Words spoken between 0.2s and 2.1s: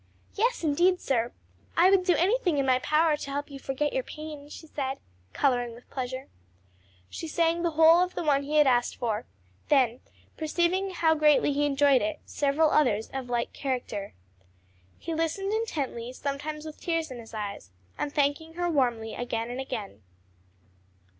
"Yes, indeed, sir; I would